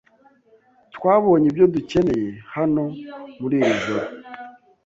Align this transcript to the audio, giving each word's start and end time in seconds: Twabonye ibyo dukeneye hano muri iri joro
Twabonye 0.95 1.45
ibyo 1.51 1.65
dukeneye 1.75 2.29
hano 2.55 2.83
muri 3.41 3.55
iri 3.61 3.73
joro 3.85 4.07